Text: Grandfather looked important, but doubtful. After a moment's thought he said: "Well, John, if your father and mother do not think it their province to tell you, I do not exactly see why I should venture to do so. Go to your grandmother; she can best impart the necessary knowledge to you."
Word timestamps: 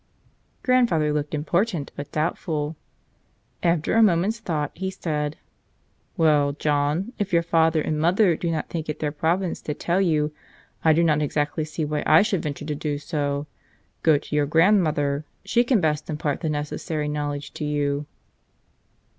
Grandfather 0.63 1.13
looked 1.13 1.35
important, 1.35 1.91
but 1.95 2.11
doubtful. 2.11 2.75
After 3.61 3.93
a 3.93 4.01
moment's 4.01 4.39
thought 4.39 4.71
he 4.73 4.89
said: 4.89 5.37
"Well, 6.17 6.53
John, 6.53 7.13
if 7.19 7.31
your 7.31 7.43
father 7.43 7.79
and 7.81 7.99
mother 8.01 8.35
do 8.35 8.49
not 8.49 8.67
think 8.67 8.89
it 8.89 8.97
their 8.97 9.11
province 9.11 9.61
to 9.61 9.75
tell 9.75 10.01
you, 10.01 10.33
I 10.83 10.91
do 10.93 11.03
not 11.03 11.21
exactly 11.21 11.65
see 11.65 11.85
why 11.85 12.01
I 12.07 12.23
should 12.23 12.41
venture 12.41 12.65
to 12.65 12.73
do 12.73 12.97
so. 12.97 13.45
Go 14.01 14.17
to 14.17 14.35
your 14.35 14.47
grandmother; 14.47 15.23
she 15.45 15.63
can 15.63 15.79
best 15.79 16.09
impart 16.09 16.39
the 16.41 16.49
necessary 16.49 17.07
knowledge 17.07 17.53
to 17.53 17.63
you." 17.63 18.07